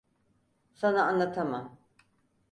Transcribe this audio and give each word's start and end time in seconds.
Sana 0.73 1.03
anlatamam. 1.07 1.77